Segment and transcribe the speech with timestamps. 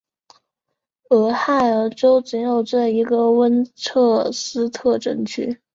[1.09, 5.61] 俄亥俄州仅有这一个温彻斯特镇区。